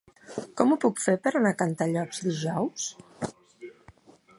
[0.61, 2.89] Com ho puc fer per anar a Cantallops dijous?